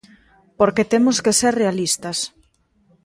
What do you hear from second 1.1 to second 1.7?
que ser